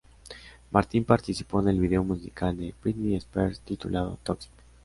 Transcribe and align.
Martin 0.71 1.03
participó 1.05 1.59
en 1.59 1.67
el 1.67 1.79
vídeo 1.79 2.03
musical 2.03 2.57
de 2.57 2.73
Britney 2.81 3.13
Spears 3.17 3.59
titulado 3.59 4.17
"Toxic". 4.23 4.51